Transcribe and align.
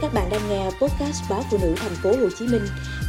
Các 0.00 0.10
bạn 0.14 0.28
đang 0.30 0.40
nghe 0.50 0.64
podcast 0.64 1.30
báo 1.30 1.40
phụ 1.50 1.58
nữ 1.62 1.74
thành 1.76 1.92
phố 2.02 2.10
Hồ 2.10 2.28
Chí 2.38 2.46
Minh 2.46 2.62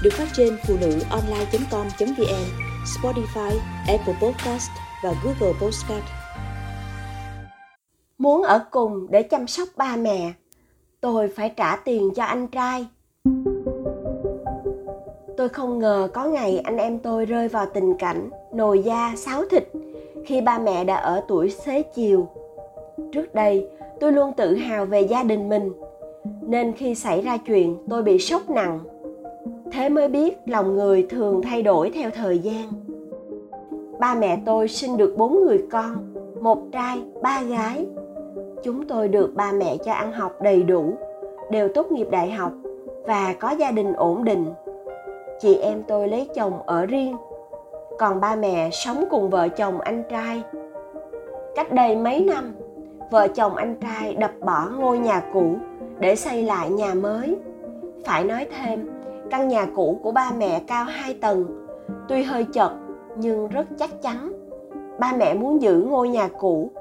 được 0.03 0.09
phát 0.13 0.27
trên 0.33 0.57
phụ 0.67 0.75
nữ 0.81 0.99
online.com.vn, 1.09 2.45
Spotify, 2.85 3.57
Apple 3.87 4.13
Podcast 4.21 4.69
và 5.03 5.13
Google 5.23 5.53
Podcast. 5.61 6.03
Muốn 8.17 8.43
ở 8.43 8.65
cùng 8.71 9.07
để 9.09 9.23
chăm 9.23 9.47
sóc 9.47 9.67
ba 9.77 9.95
mẹ, 9.95 10.33
tôi 11.01 11.27
phải 11.27 11.49
trả 11.49 11.75
tiền 11.75 12.09
cho 12.15 12.23
anh 12.23 12.47
trai. 12.47 12.87
Tôi 15.37 15.49
không 15.49 15.79
ngờ 15.79 16.09
có 16.13 16.25
ngày 16.25 16.59
anh 16.59 16.77
em 16.77 16.99
tôi 16.99 17.25
rơi 17.25 17.47
vào 17.47 17.65
tình 17.73 17.97
cảnh 17.97 18.29
nồi 18.53 18.79
da 18.79 19.13
sáo 19.17 19.43
thịt 19.51 19.63
khi 20.25 20.41
ba 20.41 20.59
mẹ 20.59 20.83
đã 20.83 20.95
ở 20.95 21.23
tuổi 21.27 21.49
xế 21.49 21.81
chiều. 21.81 22.27
Trước 23.11 23.35
đây, 23.35 23.67
tôi 23.99 24.11
luôn 24.11 24.33
tự 24.37 24.55
hào 24.55 24.85
về 24.85 25.01
gia 25.01 25.23
đình 25.23 25.49
mình 25.49 25.71
nên 26.41 26.73
khi 26.73 26.95
xảy 26.95 27.21
ra 27.21 27.37
chuyện, 27.37 27.77
tôi 27.89 28.03
bị 28.03 28.19
sốc 28.19 28.49
nặng. 28.49 28.79
Thế 29.71 29.89
mới 29.89 30.07
biết 30.07 30.37
lòng 30.45 30.75
người 30.75 31.07
thường 31.09 31.41
thay 31.41 31.61
đổi 31.61 31.91
theo 31.91 32.09
thời 32.09 32.39
gian. 32.39 32.67
Ba 33.99 34.15
mẹ 34.15 34.41
tôi 34.45 34.67
sinh 34.67 34.97
được 34.97 35.13
bốn 35.17 35.45
người 35.45 35.65
con, 35.71 36.13
một 36.41 36.57
trai, 36.71 37.01
ba 37.21 37.43
gái. 37.43 37.87
Chúng 38.63 38.87
tôi 38.87 39.07
được 39.07 39.33
ba 39.35 39.51
mẹ 39.51 39.77
cho 39.77 39.91
ăn 39.91 40.11
học 40.11 40.41
đầy 40.41 40.63
đủ, 40.63 40.93
đều 41.51 41.69
tốt 41.73 41.91
nghiệp 41.91 42.07
đại 42.11 42.31
học 42.31 42.51
và 43.05 43.35
có 43.39 43.49
gia 43.49 43.71
đình 43.71 43.93
ổn 43.93 44.23
định. 44.23 44.45
Chị 45.39 45.55
em 45.55 45.83
tôi 45.87 46.07
lấy 46.07 46.29
chồng 46.35 46.53
ở 46.65 46.85
riêng, 46.85 47.15
còn 47.99 48.19
ba 48.19 48.35
mẹ 48.35 48.69
sống 48.71 49.03
cùng 49.09 49.29
vợ 49.29 49.47
chồng 49.47 49.79
anh 49.79 50.03
trai. 50.09 50.43
Cách 51.55 51.71
đây 51.71 51.95
mấy 51.95 52.23
năm, 52.23 52.55
vợ 53.11 53.27
chồng 53.27 53.55
anh 53.55 53.75
trai 53.81 54.13
đập 54.13 54.31
bỏ 54.39 54.65
ngôi 54.79 54.99
nhà 54.99 55.23
cũ 55.33 55.55
để 55.99 56.15
xây 56.15 56.43
lại 56.43 56.69
nhà 56.69 56.93
mới. 56.93 57.37
Phải 58.05 58.23
nói 58.23 58.47
thêm, 58.57 58.89
căn 59.29 59.47
nhà 59.47 59.67
cũ 59.75 59.99
của 60.03 60.11
ba 60.11 60.31
mẹ 60.37 60.61
cao 60.67 60.83
2 60.83 61.13
tầng, 61.13 61.67
tuy 62.07 62.23
hơi 62.23 62.45
chật 62.53 62.71
nhưng 63.15 63.47
rất 63.47 63.65
chắc 63.79 64.01
chắn. 64.01 64.31
Ba 64.99 65.13
mẹ 65.17 65.33
muốn 65.33 65.61
giữ 65.61 65.81
ngôi 65.89 66.09
nhà 66.09 66.29
cũ, 66.39 66.71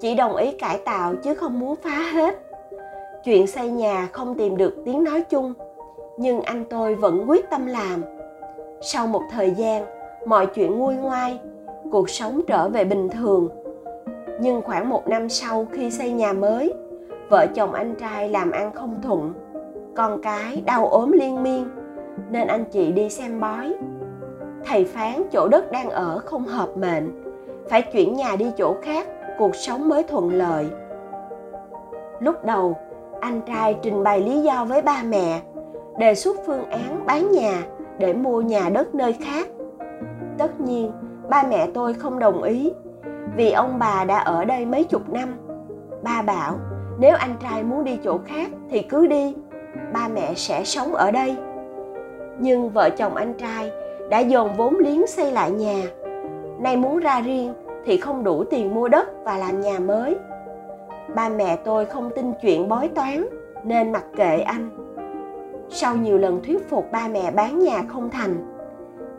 chỉ 0.00 0.14
đồng 0.14 0.36
ý 0.36 0.52
cải 0.52 0.78
tạo 0.78 1.14
chứ 1.22 1.34
không 1.34 1.60
muốn 1.60 1.74
phá 1.82 2.10
hết. 2.12 2.38
Chuyện 3.24 3.46
xây 3.46 3.70
nhà 3.70 4.08
không 4.12 4.34
tìm 4.34 4.56
được 4.56 4.74
tiếng 4.84 5.04
nói 5.04 5.20
chung, 5.20 5.54
nhưng 6.16 6.40
anh 6.40 6.64
tôi 6.70 6.94
vẫn 6.94 7.24
quyết 7.30 7.50
tâm 7.50 7.66
làm. 7.66 8.02
Sau 8.80 9.06
một 9.06 9.22
thời 9.30 9.50
gian, 9.50 9.84
mọi 10.26 10.46
chuyện 10.46 10.78
nguôi 10.78 10.94
ngoai, 10.94 11.38
cuộc 11.92 12.10
sống 12.10 12.40
trở 12.46 12.68
về 12.68 12.84
bình 12.84 13.08
thường. 13.08 13.48
Nhưng 14.40 14.62
khoảng 14.62 14.88
một 14.88 15.08
năm 15.08 15.28
sau 15.28 15.66
khi 15.72 15.90
xây 15.90 16.10
nhà 16.10 16.32
mới, 16.32 16.72
vợ 17.28 17.46
chồng 17.54 17.72
anh 17.72 17.94
trai 17.94 18.28
làm 18.28 18.50
ăn 18.50 18.72
không 18.72 19.02
thuận, 19.02 19.32
con 19.96 20.22
cái 20.22 20.62
đau 20.66 20.86
ốm 20.86 21.12
liên 21.12 21.42
miên, 21.42 21.68
nên 22.30 22.48
anh 22.48 22.64
chị 22.64 22.92
đi 22.92 23.10
xem 23.10 23.40
bói. 23.40 23.74
Thầy 24.64 24.84
phán 24.84 25.22
chỗ 25.32 25.48
đất 25.48 25.72
đang 25.72 25.90
ở 25.90 26.18
không 26.18 26.44
hợp 26.44 26.76
mệnh, 26.76 27.22
phải 27.68 27.82
chuyển 27.82 28.16
nhà 28.16 28.36
đi 28.38 28.50
chỗ 28.56 28.74
khác, 28.82 29.06
cuộc 29.38 29.56
sống 29.56 29.88
mới 29.88 30.02
thuận 30.02 30.32
lợi. 30.32 30.66
Lúc 32.20 32.44
đầu, 32.44 32.76
anh 33.20 33.40
trai 33.40 33.76
trình 33.82 34.02
bày 34.02 34.20
lý 34.20 34.42
do 34.42 34.64
với 34.64 34.82
ba 34.82 35.02
mẹ, 35.08 35.40
đề 35.98 36.14
xuất 36.14 36.36
phương 36.46 36.70
án 36.70 37.06
bán 37.06 37.30
nhà 37.30 37.62
để 37.98 38.12
mua 38.12 38.40
nhà 38.40 38.68
đất 38.68 38.94
nơi 38.94 39.12
khác. 39.12 39.48
Tất 40.38 40.60
nhiên, 40.60 40.92
ba 41.28 41.42
mẹ 41.50 41.68
tôi 41.74 41.94
không 41.94 42.18
đồng 42.18 42.42
ý, 42.42 42.72
vì 43.36 43.52
ông 43.52 43.78
bà 43.78 44.04
đã 44.04 44.18
ở 44.18 44.44
đây 44.44 44.66
mấy 44.66 44.84
chục 44.84 45.08
năm. 45.08 45.34
Ba 46.02 46.22
bảo 46.22 46.58
nếu 46.98 47.16
anh 47.16 47.34
trai 47.40 47.62
muốn 47.62 47.84
đi 47.84 47.98
chỗ 48.04 48.18
khác 48.26 48.50
thì 48.70 48.82
cứ 48.82 49.06
đi, 49.06 49.34
ba 49.92 50.08
mẹ 50.08 50.34
sẽ 50.34 50.64
sống 50.64 50.94
ở 50.94 51.10
đây. 51.10 51.36
Nhưng 52.38 52.70
vợ 52.70 52.90
chồng 52.90 53.14
anh 53.14 53.34
trai 53.34 53.70
đã 54.10 54.18
dồn 54.18 54.56
vốn 54.56 54.78
liếng 54.78 55.06
xây 55.06 55.32
lại 55.32 55.50
nhà. 55.50 55.82
Nay 56.60 56.76
muốn 56.76 56.98
ra 56.98 57.20
riêng 57.20 57.54
thì 57.84 57.96
không 57.96 58.24
đủ 58.24 58.44
tiền 58.44 58.74
mua 58.74 58.88
đất 58.88 59.08
và 59.24 59.38
làm 59.38 59.60
nhà 59.60 59.78
mới. 59.78 60.16
Ba 61.14 61.28
mẹ 61.28 61.56
tôi 61.56 61.86
không 61.86 62.10
tin 62.16 62.32
chuyện 62.42 62.68
bói 62.68 62.88
toán, 62.88 63.26
nên 63.64 63.92
mặc 63.92 64.04
kệ 64.16 64.40
anh. 64.40 64.70
Sau 65.68 65.96
nhiều 65.96 66.18
lần 66.18 66.42
thuyết 66.44 66.70
phục 66.70 66.92
ba 66.92 67.08
mẹ 67.08 67.30
bán 67.30 67.58
nhà 67.58 67.82
không 67.88 68.10
thành, 68.10 68.52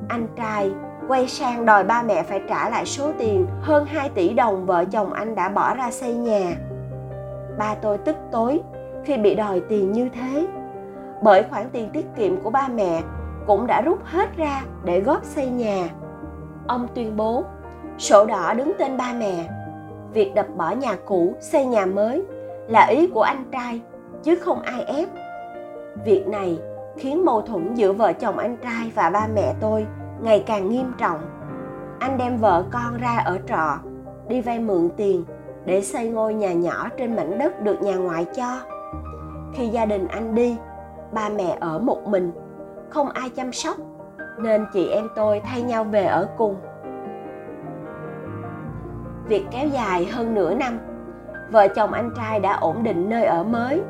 anh 0.10 0.28
trai 0.36 0.72
quay 1.08 1.28
sang 1.28 1.66
đòi 1.66 1.84
ba 1.84 2.04
mẹ 2.04 2.24
phải 2.24 2.42
trả 2.50 2.70
lại 2.70 2.86
số 2.86 3.12
tiền 3.18 3.48
hơn 3.62 3.86
2 3.86 4.10
tỷ 4.10 4.34
đồng 4.34 4.66
vợ 4.66 4.86
chồng 4.86 5.14
anh 5.14 5.36
đã 5.36 5.50
bỏ 5.50 5.76
ra 5.76 5.92
xây 5.92 6.14
nhà 6.14 6.56
ba 7.58 7.76
tôi 7.82 7.98
tức 7.98 8.16
tối 8.32 8.62
khi 9.06 9.18
bị 9.18 9.36
đòi 9.36 9.62
tiền 9.70 9.92
như 9.92 10.10
thế. 10.10 10.48
Bởi 11.22 11.44
khoản 11.44 11.70
tiền 11.70 11.90
tiết 11.94 12.06
kiệm 12.16 12.42
của 12.42 12.50
ba 12.50 12.68
mẹ 12.76 13.02
cũng 13.48 13.68
đã 13.68 13.82
rút 13.82 14.00
hết 14.04 14.38
ra 14.38 14.62
để 14.84 15.02
góp 15.02 15.24
xây 15.24 15.48
nhà. 15.48 15.90
Ông 16.68 16.88
tuyên 16.96 17.18
bố, 17.18 17.44
sổ 17.98 18.26
đỏ 18.26 18.54
đứng 18.54 18.74
tên 18.80 18.98
ba 18.98 19.14
mẹ. 19.14 19.50
Việc 20.14 20.36
đập 20.36 20.48
bỏ 20.58 20.72
nhà 20.72 20.96
cũ, 21.06 21.34
xây 21.40 21.66
nhà 21.66 21.86
mới 21.86 22.24
là 22.68 22.86
ý 22.86 23.08
của 23.08 23.22
anh 23.22 23.46
trai, 23.52 23.82
chứ 24.24 24.36
không 24.36 24.62
ai 24.62 24.84
ép. 24.84 25.10
Việc 26.06 26.28
này 26.28 26.60
khiến 26.98 27.26
mâu 27.26 27.42
thuẫn 27.42 27.74
giữa 27.74 27.94
vợ 27.94 28.14
chồng 28.14 28.38
anh 28.38 28.58
trai 28.58 28.92
và 28.96 29.10
ba 29.10 29.28
mẹ 29.36 29.54
tôi 29.60 29.86
ngày 30.22 30.44
càng 30.46 30.70
nghiêm 30.70 30.92
trọng. 30.98 31.20
Anh 32.00 32.18
đem 32.18 32.38
vợ 32.38 32.66
con 32.72 32.98
ra 32.98 33.18
ở 33.26 33.38
trọ, 33.48 33.78
đi 34.28 34.42
vay 34.42 34.60
mượn 34.60 34.90
tiền 34.98 35.24
để 35.66 35.82
xây 35.82 36.10
ngôi 36.10 36.34
nhà 36.34 36.54
nhỏ 36.54 36.90
trên 36.98 37.16
mảnh 37.16 37.38
đất 37.38 37.62
được 37.62 37.82
nhà 37.82 37.96
ngoại 37.96 38.26
cho. 38.36 38.60
Khi 39.54 39.68
gia 39.68 39.86
đình 39.86 40.08
anh 40.08 40.36
đi, 40.36 40.58
ba 41.12 41.30
mẹ 41.30 41.58
ở 41.60 41.80
một 41.80 42.08
mình, 42.08 42.32
không 42.90 43.10
ai 43.10 43.30
chăm 43.30 43.54
sóc, 43.54 43.78
nên 44.40 44.66
chị 44.74 44.88
em 44.88 45.08
tôi 45.16 45.42
thay 45.46 45.62
nhau 45.62 45.84
về 45.84 46.04
ở 46.04 46.28
cùng. 46.38 46.56
Việc 49.28 49.46
kéo 49.52 49.68
dài 49.68 50.06
hơn 50.06 50.34
nửa 50.34 50.54
năm, 50.54 50.80
vợ 51.52 51.68
chồng 51.68 51.94
anh 51.94 52.12
trai 52.18 52.40
đã 52.40 52.54
ổn 52.54 52.84
định 52.84 53.10
nơi 53.10 53.24
ở 53.24 53.44
mới. 53.44 53.82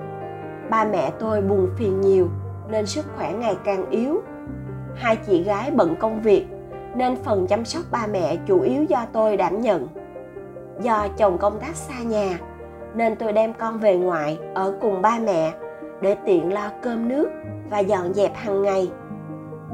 Ba 0.70 0.86
mẹ 0.86 1.12
tôi 1.20 1.42
buồn 1.42 1.70
phiền 1.78 2.02
nhiều, 2.02 2.28
nên 2.70 2.86
sức 2.86 3.06
khỏe 3.16 3.34
ngày 3.34 3.58
càng 3.64 3.90
yếu. 3.90 4.22
Hai 4.96 5.16
chị 5.16 5.44
gái 5.44 5.72
bận 5.72 5.96
công 6.00 6.22
việc, 6.22 6.48
nên 6.96 7.16
phần 7.16 7.48
chăm 7.48 7.66
sóc 7.66 7.84
ba 7.92 8.08
mẹ 8.12 8.38
chủ 8.48 8.62
yếu 8.62 8.84
do 8.84 9.06
tôi 9.14 9.38
đảm 9.38 9.62
nhận 9.62 9.88
do 10.82 11.08
chồng 11.18 11.38
công 11.38 11.60
tác 11.60 11.76
xa 11.76 12.04
nhà, 12.04 12.40
nên 12.96 13.16
tôi 13.16 13.34
đem 13.34 13.54
con 13.54 13.80
về 13.80 13.98
ngoại 13.98 14.40
ở 14.54 14.78
cùng 14.82 15.02
ba 15.02 15.20
mẹ 15.26 15.54
để 16.02 16.16
tiện 16.26 16.54
lo 16.54 16.70
cơm 16.82 17.08
nước 17.08 17.30
và 17.70 17.80
dọn 17.80 18.14
dẹp 18.14 18.36
hàng 18.36 18.62
ngày. 18.62 18.92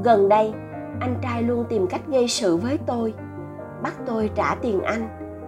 Gần 0.03 0.29
đây, 0.29 0.53
anh 0.99 1.15
trai 1.21 1.43
luôn 1.43 1.65
tìm 1.69 1.87
cách 1.87 2.01
gây 2.07 2.27
sự 2.27 2.57
với 2.57 2.79
tôi, 2.85 3.13
bắt 3.83 3.93
tôi 4.05 4.29
trả 4.35 4.55
tiền 4.61 4.81
anh 4.81 5.07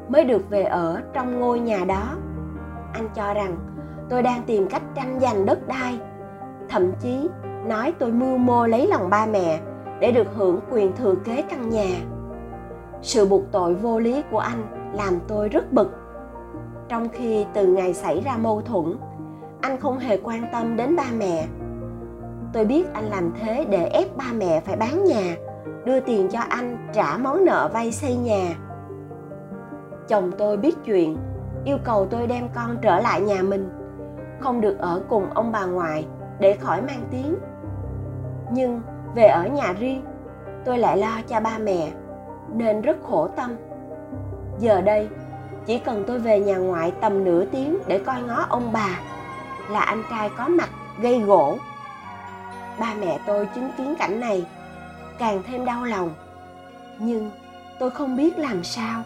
mới 0.10 0.24
được 0.24 0.50
về 0.50 0.64
ở 0.64 1.02
trong 1.14 1.40
ngôi 1.40 1.60
nhà 1.60 1.86
đó. 1.88 2.04
Anh 2.94 3.10
cho 3.16 3.34
rằng 3.34 3.58
tôi 4.10 4.24
đang 4.24 4.44
tìm 4.44 4.68
cách 4.68 4.82
tranh 4.96 5.20
giành 5.20 5.46
đất 5.46 5.68
đai, 5.68 6.00
thậm 6.70 6.92
chí 7.00 7.30
nói 7.66 7.94
tôi 8.00 8.12
mưu 8.12 8.38
mô 8.38 8.68
lấy 8.68 8.88
lòng 8.88 9.10
ba 9.10 9.26
mẹ 9.26 9.60
để 10.00 10.12
được 10.12 10.28
hưởng 10.36 10.60
quyền 10.72 10.96
thừa 10.96 11.16
kế 11.26 11.42
căn 11.42 11.70
nhà. 11.70 11.90
Sự 13.02 13.26
buộc 13.26 13.44
tội 13.52 13.74
vô 13.74 14.00
lý 14.00 14.24
của 14.32 14.40
anh 14.40 14.81
làm 14.94 15.20
tôi 15.28 15.50
rất 15.50 15.74
bực. 15.74 15.92
Trong 16.90 17.10
khi 17.10 17.46
từ 17.54 17.68
ngày 17.68 17.94
xảy 17.94 18.22
ra 18.22 18.38
mâu 18.38 18.62
thuẫn, 18.62 18.98
anh 19.62 19.80
không 19.80 20.00
hề 20.00 20.18
quan 20.24 20.46
tâm 20.52 20.78
đến 20.78 20.96
ba 20.96 21.06
mẹ. 21.18 21.48
Tôi 22.54 22.66
biết 22.66 22.94
anh 22.94 23.06
làm 23.06 23.34
thế 23.40 23.66
để 23.70 23.86
ép 23.86 24.18
ba 24.18 24.26
mẹ 24.34 24.60
phải 24.60 24.76
bán 24.76 25.04
nhà, 25.04 25.36
đưa 25.86 26.00
tiền 26.00 26.28
cho 26.32 26.40
anh 26.50 26.90
trả 26.94 27.18
món 27.18 27.46
nợ 27.46 27.70
vay 27.74 27.92
xây 27.92 28.16
nhà. 28.16 28.56
Chồng 30.08 30.32
tôi 30.38 30.58
biết 30.58 30.76
chuyện, 30.86 31.18
yêu 31.66 31.78
cầu 31.84 32.08
tôi 32.10 32.28
đem 32.28 32.50
con 32.56 32.78
trở 32.82 33.00
lại 33.00 33.22
nhà 33.22 33.42
mình. 33.42 33.70
Không 34.40 34.62
được 34.62 34.80
ở 34.80 35.02
cùng 35.10 35.30
ông 35.34 35.52
bà 35.52 35.66
ngoại 35.66 36.08
để 36.40 36.54
khỏi 36.54 36.82
mang 36.82 37.08
tiếng. 37.12 37.36
Nhưng 38.52 38.82
về 39.16 39.26
ở 39.28 39.48
nhà 39.48 39.74
riêng, 39.80 40.04
tôi 40.66 40.78
lại 40.78 40.98
lo 40.98 41.22
cho 41.28 41.40
ba 41.40 41.58
mẹ, 41.58 41.92
nên 42.54 42.82
rất 42.82 42.98
khổ 43.04 43.28
tâm 43.28 43.52
giờ 44.62 44.82
đây, 44.82 45.10
chỉ 45.66 45.80
cần 45.80 46.04
tôi 46.08 46.20
về 46.20 46.40
nhà 46.40 46.58
ngoại 46.58 46.92
tầm 47.02 47.24
nửa 47.24 47.46
tiếng 47.46 47.78
để 47.88 48.00
coi 48.00 48.22
ngó 48.22 48.46
ông 48.50 48.72
bà 48.72 49.00
là 49.70 49.80
anh 49.80 50.04
trai 50.10 50.30
có 50.38 50.48
mặt 50.48 50.70
gây 51.00 51.20
gỗ. 51.20 51.58
Ba 52.80 52.94
mẹ 52.94 53.20
tôi 53.28 53.48
chứng 53.56 53.70
kiến 53.78 53.96
cảnh 54.00 54.20
này, 54.20 54.46
càng 55.18 55.44
thêm 55.48 55.66
đau 55.66 55.84
lòng. 55.84 56.14
Nhưng 57.00 57.32
tôi 57.80 57.90
không 57.90 58.18
biết 58.18 58.38
làm 58.38 58.64
sao. 58.64 59.04